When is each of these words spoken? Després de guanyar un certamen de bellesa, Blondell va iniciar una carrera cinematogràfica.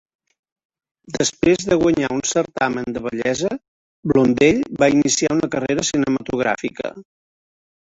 Després 1.17 1.65
de 1.71 1.77
guanyar 1.83 2.09
un 2.15 2.23
certamen 2.29 2.95
de 2.97 3.03
bellesa, 3.09 3.53
Blondell 4.13 4.65
va 4.83 4.91
iniciar 4.97 5.33
una 5.39 5.53
carrera 5.59 5.89
cinematogràfica. 5.93 6.95